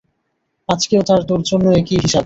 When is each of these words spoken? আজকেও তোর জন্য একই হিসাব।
আজকেও 0.69 1.01
তোর 1.29 1.41
জন্য 1.49 1.65
একই 1.79 1.97
হিসাব। 1.97 2.19